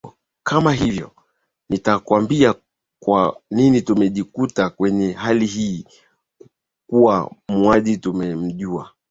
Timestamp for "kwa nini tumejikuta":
2.99-4.69